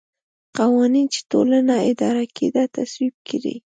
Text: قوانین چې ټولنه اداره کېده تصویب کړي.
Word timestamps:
قوانین 0.57 1.07
چې 1.13 1.21
ټولنه 1.31 1.75
اداره 1.89 2.23
کېده 2.35 2.63
تصویب 2.75 3.15
کړي. 3.27 3.55